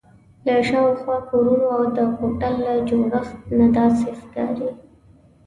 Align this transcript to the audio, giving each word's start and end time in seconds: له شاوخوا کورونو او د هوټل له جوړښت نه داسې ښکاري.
له 0.45 0.55
شاوخوا 0.69 1.17
کورونو 1.29 1.65
او 1.77 1.81
د 1.97 1.99
هوټل 2.15 2.55
له 2.65 2.73
جوړښت 2.89 3.37
نه 3.57 3.67
داسې 3.77 4.07
ښکاري. 4.21 4.69